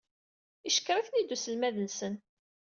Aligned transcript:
Yeckeṛ-iten-id 0.65 1.29
uselmad-nsen. 1.35 2.15